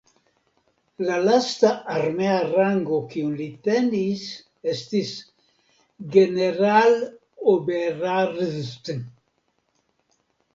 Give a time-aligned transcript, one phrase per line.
[1.07, 4.23] La lasta armea rango kiun li tenis
[4.73, 5.11] estis
[6.17, 8.91] "Generaloberarzt".